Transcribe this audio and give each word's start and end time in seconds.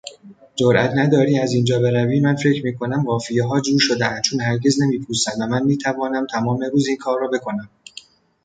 جرات 0.55 0.91
نداری 0.95 1.39
از 1.39 1.53
اینجا 1.53 1.79
بروی 1.79 2.19
من 2.19 2.35
فکر 2.35 2.63
میکنم 2.65 3.03
قافیهها 3.05 3.61
جور 3.61 3.79
شده 3.79 4.05
اند 4.05 4.21
چون 4.23 4.41
هرگز 4.41 4.81
نمی 4.81 4.99
پوسند 4.99 5.35
و 5.41 5.45
من 5.47 5.63
میتوانم 5.63 6.27
تمام 6.31 6.59
روز 6.73 6.87
این 6.87 6.97
کار 6.97 7.19
را 7.19 7.27
بکنم. 7.27 7.69